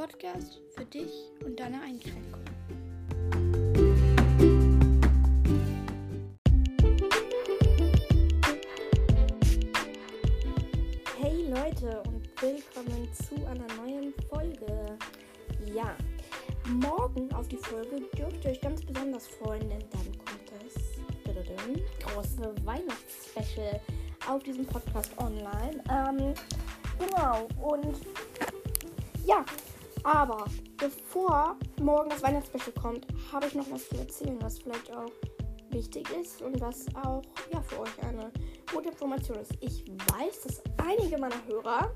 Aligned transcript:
Podcast 0.00 0.62
für 0.74 0.84
dich 0.86 1.12
und 1.44 1.60
deine 1.60 1.78
Einschränkungen. 1.82 2.46
Hey 11.20 11.50
Leute 11.50 12.02
und 12.06 12.26
willkommen 12.40 13.10
zu 13.12 13.46
einer 13.46 13.66
neuen 13.76 14.14
Folge. 14.30 14.96
Ja, 15.74 15.94
morgen 16.66 17.30
auf 17.34 17.46
die 17.48 17.58
Folge 17.58 18.00
dürft 18.16 18.42
ihr 18.46 18.52
euch 18.52 18.60
ganz 18.62 18.80
besonders 18.80 19.28
freuen, 19.28 19.68
denn 19.68 19.84
dann 19.90 20.18
kommt 20.24 20.50
das 20.64 20.82
große 22.06 22.54
Weihnachtsspecial 22.64 23.78
auf 24.26 24.42
diesem 24.44 24.64
Podcast 24.64 25.10
online. 25.18 25.84
Ähm, 25.90 26.32
genau, 26.98 27.46
und 27.60 27.98
ja, 29.26 29.44
aber 30.04 30.44
bevor 30.76 31.56
morgen 31.80 32.10
das 32.10 32.22
Weihnachtsspecial 32.22 32.72
kommt, 32.80 33.06
habe 33.32 33.46
ich 33.46 33.54
noch 33.54 33.70
was 33.70 33.88
zu 33.88 33.96
erzählen, 33.96 34.38
was 34.40 34.58
vielleicht 34.58 34.90
auch 34.92 35.10
wichtig 35.70 36.08
ist 36.20 36.42
und 36.42 36.60
was 36.60 36.86
auch 36.96 37.22
ja, 37.52 37.60
für 37.62 37.80
euch 37.80 38.02
eine 38.02 38.32
gute 38.72 38.88
Information 38.88 39.38
ist. 39.38 39.52
Ich 39.60 39.84
weiß, 39.88 40.42
dass 40.42 40.62
einige 40.78 41.18
meiner 41.18 41.44
Hörer, 41.46 41.94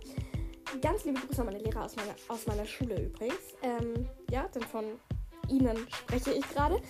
ganz 0.81 1.05
liebe 1.05 1.21
Grüße 1.21 1.41
an 1.41 1.47
meine 1.47 1.59
Lehrer 1.59 1.85
aus 1.85 1.97
meiner, 1.97 2.15
aus 2.29 2.47
meiner 2.47 2.65
Schule 2.65 3.01
übrigens, 3.01 3.55
ähm, 3.63 4.09
ja, 4.31 4.47
denn 4.55 4.63
von 4.63 4.85
ihnen 5.49 5.77
spreche 5.91 6.33
ich 6.33 6.49
gerade, 6.51 6.81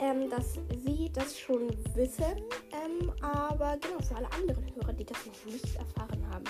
ähm, 0.00 0.30
dass 0.30 0.54
sie 0.84 1.10
das 1.12 1.38
schon 1.38 1.68
wissen, 1.94 2.42
ähm, 2.72 3.12
aber 3.20 3.76
genau 3.78 4.00
für 4.00 4.16
alle 4.16 4.32
anderen 4.32 4.64
Hörer, 4.74 4.92
die 4.92 5.04
das 5.04 5.18
noch 5.26 5.52
nicht 5.52 5.76
erfahren 5.76 6.26
haben, 6.30 6.44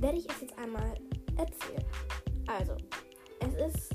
werde 0.00 0.18
ich 0.18 0.28
es 0.28 0.40
jetzt 0.40 0.58
einmal 0.58 0.94
erzählen. 1.36 1.84
Also, 2.46 2.76
ist. 3.68 3.90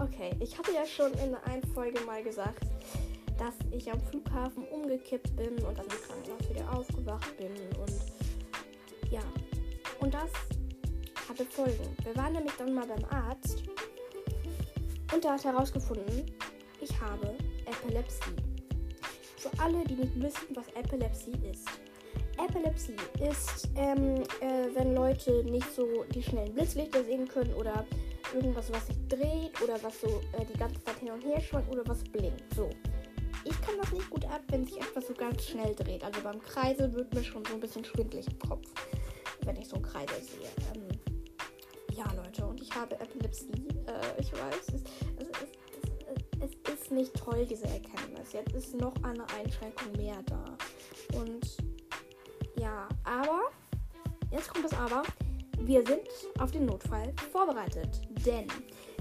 Okay, 0.00 0.30
ich 0.40 0.56
hatte 0.56 0.72
ja 0.72 0.86
schon 0.86 1.12
in 1.14 1.34
einer 1.34 1.66
Folge 1.74 2.00
mal 2.02 2.22
gesagt, 2.22 2.64
dass 3.38 3.54
ich 3.70 3.90
am 3.90 4.00
Flughafen 4.00 4.64
umgekippt 4.68 5.34
bin 5.36 5.58
und 5.64 5.78
dann 5.78 5.86
im 5.86 5.90
Krankenhaus 5.90 6.50
wieder 6.50 6.72
aufgewacht 6.72 7.36
bin 7.36 7.52
und 7.80 9.10
ja. 9.10 9.20
Und 10.00 10.14
das 10.14 10.30
hatte 11.28 11.44
Folgen. 11.44 11.96
Wir 12.02 12.16
waren 12.16 12.32
nämlich 12.32 12.52
dann 12.56 12.74
mal 12.74 12.86
beim 12.86 13.04
Arzt 13.06 13.64
und 15.12 15.24
der 15.24 15.32
hat 15.32 15.44
herausgefunden, 15.44 16.30
ich 16.80 17.00
habe 17.00 17.34
Epilepsie. 17.66 18.36
Für 19.36 19.50
alle, 19.62 19.84
die 19.84 19.94
nicht 19.94 20.20
wissen, 20.20 20.54
was 20.54 20.66
Epilepsie 20.74 21.38
ist. 21.50 21.68
Epilepsie 22.38 22.96
ist, 23.28 23.68
ähm, 23.76 24.22
äh, 24.40 24.68
wenn 24.74 24.94
Leute 24.94 25.44
nicht 25.44 25.74
so 25.74 26.04
die 26.14 26.22
schnellen 26.22 26.52
Blitzlichter 26.54 27.02
sehen 27.04 27.26
können 27.28 27.52
oder 27.54 27.84
irgendwas, 28.34 28.72
was 28.72 28.86
sich 28.86 28.96
dreht 29.08 29.60
oder 29.62 29.82
was 29.82 30.00
so 30.00 30.20
äh, 30.38 30.44
die 30.44 30.58
ganze 30.58 30.82
Zeit 30.84 30.98
hin 30.98 31.10
und 31.10 31.24
her 31.24 31.40
schaut 31.40 31.68
oder 31.70 31.82
was 31.86 32.02
blinkt. 32.04 32.42
So. 32.54 32.70
Ich 33.44 33.60
kann 33.62 33.74
das 33.80 33.92
nicht 33.92 34.10
gut 34.10 34.24
ab, 34.24 34.42
wenn 34.48 34.64
sich 34.64 34.76
etwas 34.76 35.06
so 35.06 35.14
ganz 35.14 35.46
schnell 35.46 35.74
dreht. 35.74 36.02
Also 36.04 36.20
beim 36.20 36.40
Kreisel 36.42 36.92
wird 36.92 37.14
mir 37.14 37.22
schon 37.22 37.44
so 37.44 37.54
ein 37.54 37.60
bisschen 37.60 37.84
schwindlig 37.84 38.26
im 38.26 38.38
Kopf, 38.38 38.66
wenn 39.42 39.56
ich 39.56 39.68
so 39.68 39.76
einen 39.76 39.84
Kreisel 39.84 40.20
sehe. 40.20 40.48
Ähm, 40.74 40.88
ja, 41.94 42.04
Leute, 42.12 42.46
und 42.46 42.60
ich 42.60 42.74
habe 42.74 42.98
Epilepsie. 42.98 43.68
Äh, 43.86 44.20
ich 44.20 44.32
weiß, 44.32 44.68
es, 44.74 44.82
es, 45.18 45.28
es, 46.40 46.50
es, 46.64 46.72
ist 46.74 46.90
nicht 46.90 47.14
toll, 47.14 47.46
diese 47.46 47.66
Erkenntnis. 47.66 48.32
Jetzt 48.32 48.52
ist 48.52 48.74
noch 48.74 48.94
eine 49.02 49.24
Einschränkung 49.38 49.92
mehr 49.96 50.22
da. 50.26 50.44
Und 51.18 51.56
aber, 53.06 53.50
jetzt 54.30 54.52
kommt 54.52 54.64
das 54.64 54.74
Aber. 54.74 55.02
Wir 55.60 55.84
sind 55.86 56.08
auf 56.38 56.50
den 56.50 56.66
Notfall 56.66 57.12
vorbereitet. 57.32 58.02
Denn 58.26 58.46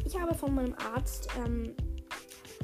ich 0.06 0.20
habe 0.20 0.34
von 0.34 0.56
meinem 0.56 0.76
Arzt 0.94 1.28
ähm, 1.38 1.76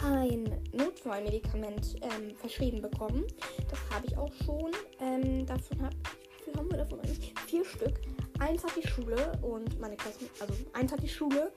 ein 0.04 0.62
Notfallmedikament 0.72 1.96
ähm, 2.02 2.36
verschrieben 2.36 2.82
bekommen. 2.82 3.26
Das 3.70 3.80
habe 3.94 4.08
ich 4.08 4.18
auch 4.18 4.32
schon. 4.46 4.72
Ähm, 5.00 5.46
davon 5.46 5.82
habe 5.82 5.96
viel 6.44 6.56
haben 6.56 6.72
wir 6.72 6.78
davon 6.78 7.00
eigentlich? 7.00 7.34
Vier 7.48 7.66
Stück. 7.66 8.00
Eins 8.40 8.64
hat 8.64 8.72
die 8.76 8.88
Schule 8.88 9.32
und 9.42 9.80
meine 9.80 9.96
Klasse, 9.96 10.20
also 10.40 10.54
eins 10.74 10.92
hat 10.92 11.04
die 11.04 11.10
Schule, 11.10 11.52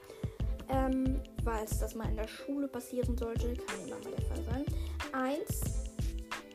ähm, 0.68 1.20
weil 1.42 1.64
es 1.64 1.78
das 1.78 1.94
mal 1.94 2.08
in 2.08 2.16
der 2.16 2.28
Schule 2.28 2.68
passieren 2.68 3.16
sollte, 3.16 3.54
kann 3.54 3.80
immer 3.86 3.96
mal 3.96 4.10
der 4.10 4.26
Fall 4.26 4.44
sein. 4.44 4.64
Eins 5.12 5.73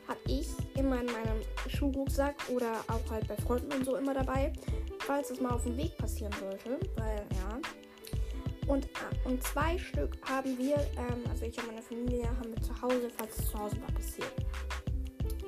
habe 0.09 0.19
ich 0.27 0.47
immer 0.75 0.99
in 0.99 1.05
meinem 1.05 1.41
Schulrucksack 1.67 2.35
oder 2.49 2.73
auch 2.87 3.11
halt 3.11 3.27
bei 3.27 3.35
Freunden 3.37 3.71
und 3.71 3.85
so 3.85 3.95
immer 3.95 4.13
dabei, 4.13 4.51
falls 4.99 5.29
es 5.29 5.39
mal 5.39 5.51
auf 5.51 5.63
dem 5.63 5.77
Weg 5.77 5.95
passieren 5.97 6.33
sollte, 6.39 6.79
weil 6.97 7.17
ja. 7.17 7.59
Und, 8.67 8.87
ah, 8.95 9.27
und 9.27 9.41
zwei 9.41 9.77
Stück 9.79 10.17
haben 10.29 10.57
wir, 10.57 10.75
ähm, 10.75 11.23
also 11.29 11.45
ich 11.45 11.57
und 11.57 11.67
meine 11.67 11.81
Familie, 11.81 12.27
haben 12.27 12.53
wir 12.53 12.61
zu 12.61 12.81
Hause, 12.81 13.09
falls 13.17 13.37
es 13.39 13.49
zu 13.49 13.57
Hause 13.57 13.77
mal 13.77 13.91
passiert. 13.93 14.31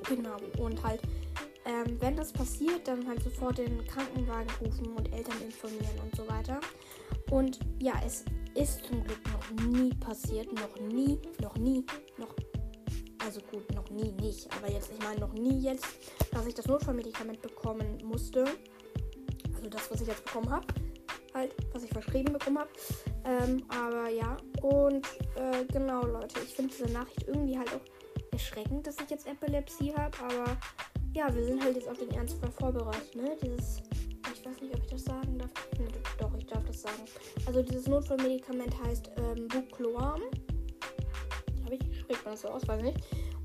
Genau. 0.08 0.38
Und 0.58 0.82
halt 0.84 1.02
ähm, 1.66 1.98
wenn 2.00 2.16
das 2.16 2.34
passiert, 2.34 2.88
dann 2.88 3.08
halt 3.08 3.24
sofort 3.24 3.58
den 3.60 3.86
Krankenwagen 3.86 4.50
rufen 4.62 4.88
und 4.94 5.14
Eltern 5.14 5.42
informieren 5.46 6.00
und 6.04 6.16
so 6.16 6.28
weiter. 6.28 6.60
Und 7.30 7.60
ja, 7.80 7.94
es 8.06 8.26
ist 8.56 8.84
zum 8.86 9.04
Glück 9.04 9.20
noch 9.32 9.68
nie 9.68 9.94
passiert, 9.96 10.52
noch 10.54 10.80
nie, 10.80 11.20
noch 11.42 11.56
nie, 11.58 11.86
also 13.31 13.42
gut, 13.50 13.74
noch 13.74 13.90
nie 13.90 14.12
nicht, 14.12 14.46
aber 14.58 14.69
jetzt, 14.69 14.92
ich 14.92 15.02
meine 15.02 15.22
noch 15.22 15.31
nie 15.31 15.62
jetzt, 15.62 15.86
dass 16.34 16.46
ich 16.46 16.53
das 16.53 16.66
Notfallmedikament 16.68 17.42
bekommen 17.42 17.97
musste. 18.03 18.44
Also 19.56 19.69
das, 19.69 19.90
was 19.90 20.02
ich 20.02 20.08
jetzt 20.08 20.25
bekommen 20.25 20.50
habe, 20.50 20.68
halt, 21.34 21.56
was 21.72 21.84
ich 21.84 21.91
verschrieben 21.91 22.34
bekommen 22.34 22.59
habe. 22.59 22.70
Ähm, 23.24 23.64
aber 23.70 24.09
ja, 24.09 24.36
und 24.62 25.08
äh, 25.38 25.64
genau, 25.72 26.06
Leute, 26.06 26.41
ich 26.44 26.53
finde 26.53 26.74
diese 26.74 26.91
Nachricht 26.91 27.25
irgendwie 27.25 27.58
halt 27.58 27.70
auch 27.74 28.34
erschreckend, 28.34 28.86
dass 28.86 28.97
ich 29.00 29.09
jetzt 29.09 29.25
Epilepsie 29.25 29.94
habe, 29.96 30.18
aber 30.25 30.58
ja, 31.14 31.34
wir 31.34 31.46
sind 31.46 31.64
halt 31.64 31.78
jetzt 31.78 31.88
auf 31.88 32.00
den 32.00 32.12
Ernstfall 32.12 32.52
vorbereitet, 32.52 33.16
ne? 33.16 33.38
Dieses, 33.41 33.78
ich 34.34 34.46
weiß 34.46 34.59
nicht, 34.62 34.75
ob 34.75 34.84
ich 34.84 34.90
das 34.90 35.06
sagen 35.06 35.38
darf. 35.38 35.52
Ne, 35.80 35.88
doch, 36.20 36.38
ich 36.38 36.47
darf 36.47 36.66
das 36.66 36.81
sagen. 36.81 37.03
Also 37.46 37.62
dieses 37.62 37.88
Notfallmedikament 37.88 38.78
heißt 38.84 39.09
ähm, 39.16 39.47
Bucloam. 39.47 40.22
Habe 41.64 41.75
ich, 41.75 42.00
spricht 42.00 42.25
man 42.25 42.34
das 42.34 42.41
so 42.41 42.50
aus, 42.50 42.68
weiß 42.68 42.81
nicht. 42.81 43.00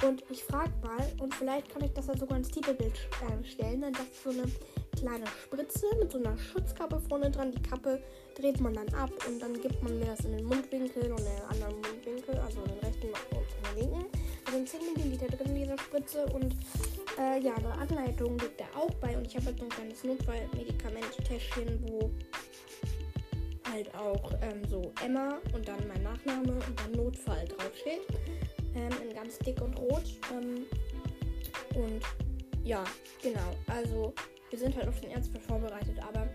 Und 0.04 0.22
ich 0.30 0.44
frage 0.44 0.72
mal, 0.82 1.12
und 1.20 1.34
vielleicht 1.34 1.70
kann 1.70 1.82
ich 1.82 1.92
das 1.92 2.06
dann 2.06 2.18
sogar 2.18 2.36
ins 2.36 2.50
Titelbild 2.50 2.92
äh, 2.92 3.44
stellen, 3.44 3.80
dann 3.80 3.92
das 3.92 4.02
ist 4.02 4.24
so 4.24 4.30
eine 4.30 4.44
kleine 4.96 5.26
Spritze 5.26 5.86
mit 5.98 6.12
so 6.12 6.18
einer 6.18 6.36
Schutzkappe 6.36 7.00
vorne 7.08 7.30
dran. 7.30 7.52
Die 7.52 7.62
Kappe 7.62 8.02
dreht 8.34 8.60
man 8.60 8.74
dann 8.74 8.88
ab 8.94 9.10
und 9.26 9.40
dann 9.40 9.54
gibt 9.60 9.82
man 9.82 9.98
mir 9.98 10.06
das 10.06 10.20
in 10.20 10.32
den 10.32 10.44
Mundwinkel 10.44 11.10
und 11.10 11.20
in 11.20 11.24
den 11.24 11.42
anderen 11.48 11.74
Mundwinkel, 11.76 12.36
also 12.38 12.60
in 12.62 12.68
den 12.68 12.78
rechten 12.78 13.06
und 13.06 13.46
in 13.46 13.80
den 13.80 13.90
linken. 13.90 14.06
Da 14.44 14.52
sind 14.52 14.68
10 14.68 14.80
Milliliter 14.94 15.26
drin 15.28 15.48
in 15.48 15.62
dieser 15.62 15.78
Spritze 15.78 16.26
und 16.26 16.54
äh, 17.18 17.40
ja, 17.40 17.54
eine 17.54 17.72
Anleitung 17.72 18.38
liegt 18.38 18.60
da 18.60 18.66
auch 18.76 18.92
bei 18.94 19.16
und 19.16 19.26
ich 19.26 19.36
habe 19.36 19.46
halt 19.46 19.58
so 19.58 19.64
ein 19.64 19.70
kleines 19.70 20.04
Notfallmedikament-Täschchen, 20.04 21.82
wo 21.88 22.10
halt 23.70 23.94
auch 23.94 24.32
ähm, 24.42 24.62
so 24.68 24.92
Emma 25.04 25.38
und 25.54 25.66
dann 25.66 25.86
mein 25.88 26.02
Nachname 26.02 26.52
und 26.52 26.80
dann 26.80 26.92
Notfall 26.92 27.46
draufsteht. 27.46 28.02
Ähm, 28.76 28.92
in 29.02 29.14
ganz 29.14 29.38
dick 29.38 29.60
und 29.62 29.74
rot. 29.78 30.04
Ähm, 30.32 30.66
und 31.74 32.02
ja, 32.62 32.84
genau. 33.22 33.56
Also 33.66 34.12
wir 34.50 34.58
sind 34.58 34.76
halt 34.76 34.88
auf 34.88 35.00
den 35.00 35.10
Ernstfall 35.10 35.40
vorbereitet, 35.40 35.98
aber 36.00 36.28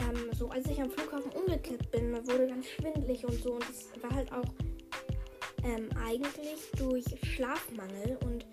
ähm, 0.00 0.30
so 0.34 0.48
als 0.48 0.66
ich 0.66 0.80
am 0.80 0.90
Flughafen 0.90 1.30
umgekippt 1.32 1.90
bin, 1.90 2.12
wurde 2.26 2.46
ganz 2.48 2.66
schwindlig 2.66 3.24
und 3.24 3.40
so 3.42 3.54
und 3.54 3.64
es 3.70 3.90
war 4.02 4.10
halt 4.10 4.32
auch 4.32 4.52
ähm, 5.64 5.88
eigentlich 6.04 6.70
durch 6.76 7.04
Schlafmangel 7.22 8.18
und 8.24 8.44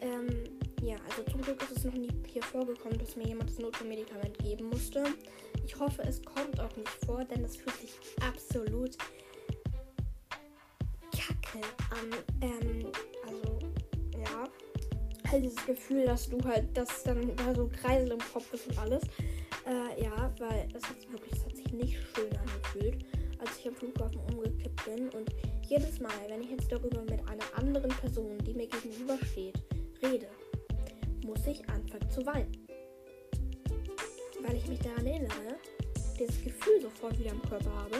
ähm, 0.00 0.44
ja, 0.82 0.96
also 1.08 1.22
zum 1.30 1.40
Glück 1.40 1.62
ist 1.62 1.78
es 1.78 1.84
noch 1.84 1.94
nie 1.94 2.10
hier 2.26 2.42
vorgekommen, 2.42 2.98
dass 2.98 3.16
mir 3.16 3.26
jemand 3.26 3.50
das 3.50 3.58
Notfallmedikament 3.58 4.38
geben 4.38 4.68
musste. 4.68 5.04
Ich 5.64 5.78
hoffe, 5.78 6.02
es 6.02 6.22
kommt 6.22 6.60
auch 6.60 6.76
nicht 6.76 6.90
vor, 7.06 7.24
denn 7.24 7.42
das 7.42 7.56
fühlt 7.56 7.76
sich 7.76 7.92
absolut 8.20 8.96
an. 11.62 12.10
Ähm, 12.40 12.86
also, 13.26 13.58
ja. 14.12 14.48
Halt 15.30 15.44
dieses 15.44 15.66
Gefühl, 15.66 16.04
dass 16.04 16.28
du 16.28 16.38
halt, 16.44 16.76
dass 16.76 17.02
dann 17.02 17.34
da 17.36 17.54
so 17.54 17.68
Kreisel 17.68 18.12
im 18.12 18.18
Kopf 18.32 18.52
ist 18.52 18.66
und 18.68 18.78
alles. 18.78 19.02
Äh, 19.66 20.02
ja, 20.02 20.32
weil 20.38 20.68
das 20.72 20.82
hat 20.84 20.96
wirklich, 21.10 21.30
das 21.30 21.44
hat 21.46 21.56
sich 21.56 21.72
nicht 21.72 21.96
schön 22.14 22.30
angefühlt, 22.36 23.04
als 23.38 23.58
ich 23.58 23.68
am 23.68 23.74
Flughafen 23.74 24.20
umgekippt 24.32 24.84
bin. 24.84 25.08
Und 25.10 25.30
jedes 25.68 26.00
Mal, 26.00 26.12
wenn 26.28 26.42
ich 26.42 26.50
jetzt 26.50 26.70
darüber 26.70 27.00
mit 27.02 27.26
einer 27.26 27.44
anderen 27.56 27.90
Person, 27.90 28.38
die 28.38 28.54
mir 28.54 28.66
gegenübersteht, 28.66 29.58
rede, 30.02 30.28
muss 31.24 31.46
ich 31.46 31.66
anfangen 31.68 32.10
zu 32.10 32.24
weinen. 32.26 32.52
Weil 34.42 34.56
ich 34.56 34.68
mich 34.68 34.80
daran 34.80 35.06
erinnere, 35.06 35.56
dieses 36.18 36.42
Gefühl 36.44 36.82
sofort 36.82 37.18
wieder 37.18 37.30
im 37.30 37.42
Körper 37.42 37.72
habe 37.72 37.96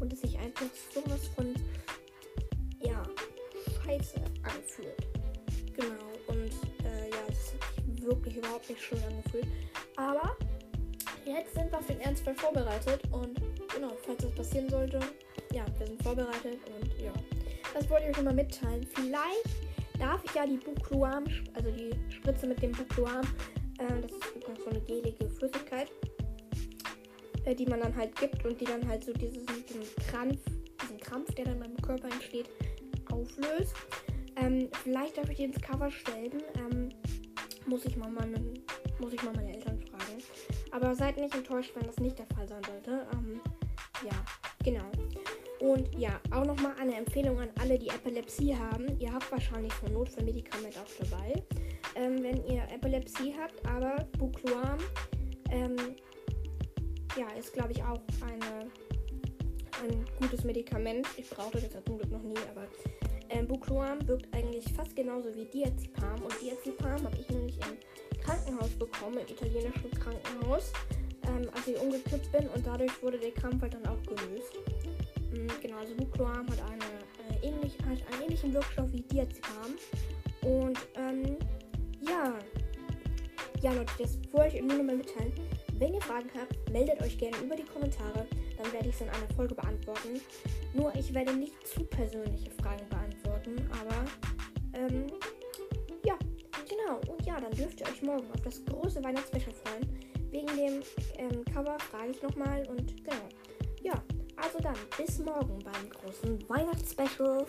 und 0.00 0.12
es 0.12 0.20
sich 0.20 0.38
einfach 0.38 0.66
sowas 0.94 1.26
von, 1.34 1.35
Wirklich 8.36 8.44
überhaupt 8.44 8.68
nicht 8.68 8.82
schön 8.82 9.02
angefühlt. 9.04 9.46
Aber 9.96 10.36
jetzt 11.24 11.54
sind 11.54 11.70
wir 11.70 11.78
auf 11.78 11.86
den 11.86 12.00
Ernstfall 12.00 12.34
vorbereitet 12.34 13.00
und 13.10 13.40
genau, 13.74 13.92
falls 14.04 14.22
das 14.22 14.34
passieren 14.34 14.68
sollte, 14.68 15.00
ja, 15.52 15.64
wir 15.78 15.86
sind 15.86 16.02
vorbereitet 16.02 16.58
und 16.78 17.02
ja, 17.02 17.12
das 17.74 17.88
wollte 17.88 18.04
ich 18.04 18.10
euch 18.10 18.16
nochmal 18.18 18.34
mitteilen. 18.34 18.86
Vielleicht 18.94 19.48
darf 19.98 20.22
ich 20.24 20.34
ja 20.34 20.46
die 20.46 20.58
Buchluam, 20.58 21.24
also 21.54 21.70
die 21.70 21.90
Spritze 22.12 22.46
mit 22.46 22.60
dem 22.62 22.72
Buchluam, 22.72 23.22
äh, 23.78 24.00
das 24.02 24.12
ist 24.12 24.64
so 24.64 24.70
eine 24.70 24.80
gelige 24.80 25.28
Flüssigkeit, 25.30 25.90
äh, 27.44 27.54
die 27.54 27.66
man 27.66 27.80
dann 27.80 27.96
halt 27.96 28.14
gibt 28.16 28.44
und 28.44 28.60
die 28.60 28.66
dann 28.66 28.86
halt 28.86 29.04
so 29.04 29.12
diesen, 29.12 29.46
diesen 29.46 29.82
Krampf, 30.08 30.40
diesen 30.82 30.98
Krampf, 30.98 31.34
der 31.34 31.46
dann 31.46 31.60
beim 31.60 31.76
Körper 31.78 32.08
entsteht, 32.08 32.50
auflöst. 33.10 33.74
Ähm, 34.36 34.68
vielleicht 34.82 35.16
darf 35.16 35.30
ich 35.30 35.38
die 35.38 35.44
ins 35.44 35.60
Cover 35.60 35.90
stellen. 35.90 36.42
Ähm, 36.58 36.90
muss 37.66 37.84
ich 37.84 37.96
mal 37.96 38.10
meine, 38.10 38.38
muss 38.98 39.12
ich 39.12 39.22
mal 39.22 39.34
meine 39.34 39.54
Eltern 39.54 39.80
fragen. 39.80 40.22
Aber 40.70 40.94
seid 40.94 41.16
nicht 41.16 41.34
enttäuscht, 41.34 41.72
wenn 41.74 41.86
das 41.86 41.98
nicht 41.98 42.18
der 42.18 42.26
Fall 42.26 42.46
sein 42.48 42.62
sollte. 42.64 43.06
Ähm, 43.12 43.40
ja, 44.04 44.24
genau. 44.64 44.90
Und 45.60 45.98
ja, 45.98 46.20
auch 46.32 46.44
nochmal 46.44 46.74
eine 46.78 46.94
Empfehlung 46.96 47.40
an 47.40 47.48
alle, 47.60 47.78
die 47.78 47.88
Epilepsie 47.88 48.54
haben. 48.56 48.98
Ihr 48.98 49.12
habt 49.12 49.30
wahrscheinlich 49.32 49.72
ein 49.84 49.92
Notfallmedikament 49.92 50.76
auch 50.78 51.06
dabei. 51.06 51.42
Ähm, 51.94 52.22
wenn 52.22 52.44
ihr 52.46 52.62
Epilepsie 52.72 53.34
habt, 53.38 53.66
aber 53.66 54.06
Bucluam 54.18 54.78
ähm, 55.50 55.76
ja, 57.16 57.26
ist 57.38 57.52
glaube 57.52 57.72
ich 57.72 57.82
auch 57.82 58.00
eine, 58.20 58.70
ein 59.82 60.04
gutes 60.20 60.44
Medikament. 60.44 61.06
Ich 61.16 61.30
brauchte 61.30 61.60
das 61.60 61.84
zum 61.84 61.98
Glück 61.98 62.10
noch 62.10 62.22
nie, 62.22 62.36
aber 62.50 62.66
Bucluam 63.56 64.06
wirkt 64.06 64.32
eigentlich 64.34 64.64
fast 64.74 64.94
genauso 64.94 65.34
wie 65.34 65.46
Diazepam. 65.46 66.20
Und 66.22 66.34
Diazepam 66.42 67.02
habe 67.02 67.16
ich 67.18 67.28
nämlich 67.30 67.56
im 67.56 68.20
Krankenhaus 68.20 68.68
bekommen, 68.70 69.16
im 69.16 69.34
italienischen 69.34 69.90
Krankenhaus, 69.92 70.72
ähm, 71.26 71.48
als 71.54 71.66
ich 71.66 71.78
umgekippt 71.78 72.30
bin. 72.32 72.48
Und 72.48 72.66
dadurch 72.66 73.02
wurde 73.02 73.18
der 73.18 73.30
Krampf 73.30 73.62
halt 73.62 73.72
dann 73.72 73.86
auch 73.86 74.02
gelöst. 74.02 74.52
Mhm, 75.32 75.48
genau, 75.62 75.78
also 75.78 75.94
Bucluam 75.94 76.46
hat, 76.50 76.60
eine, 76.70 77.40
äh, 77.40 77.48
ähnlich, 77.48 77.78
hat 77.78 78.12
einen 78.12 78.24
ähnlichen 78.24 78.52
Wirkstoff 78.52 78.92
wie 78.92 79.00
Diazepam. 79.00 79.72
Und 80.42 80.78
ähm, 80.96 81.36
ja, 82.06 82.34
ja 83.62 83.72
Leute, 83.72 83.92
das 83.98 84.18
wollte 84.32 84.56
ich 84.56 84.62
nur 84.62 84.76
nochmal 84.76 84.96
mitteilen. 84.96 85.32
Wenn 85.78 85.94
ihr 85.94 86.02
Fragen 86.02 86.30
habt, 86.38 86.70
meldet 86.70 87.00
euch 87.02 87.16
gerne 87.18 87.36
über 87.38 87.56
die 87.56 87.64
Kommentare, 87.64 88.26
dann 88.58 88.72
werde 88.72 88.88
ich 88.88 88.96
sie 88.96 89.04
in 89.04 89.10
einer 89.10 89.34
Folge 89.34 89.54
beantworten. 89.54 90.20
Nur 90.74 90.94
ich 90.94 91.12
werde 91.12 91.34
nicht 91.34 91.54
zu 91.66 91.84
persönliche 91.84 92.50
Fragen 92.50 92.88
beantworten, 92.88 93.25
aber 93.70 94.04
ähm, 94.74 95.06
ja, 96.04 96.18
genau. 96.68 97.00
Und 97.12 97.24
ja, 97.24 97.40
dann 97.40 97.52
dürft 97.52 97.80
ihr 97.80 97.86
euch 97.86 98.02
morgen 98.02 98.30
auf 98.32 98.40
das 98.42 98.64
große 98.64 99.02
Weihnachtsspecial 99.02 99.54
freuen. 99.64 99.86
Wegen 100.30 100.46
dem 100.48 100.82
ähm, 101.18 101.44
Cover 101.52 101.78
frage 101.78 102.10
ich 102.10 102.22
nochmal 102.22 102.66
und 102.68 103.04
genau. 103.04 103.28
Ja, 103.82 104.02
also 104.36 104.58
dann, 104.58 104.76
bis 104.96 105.18
morgen 105.18 105.58
beim 105.60 105.90
großen 105.90 106.48
Weihnachtsspecial. 106.48 107.46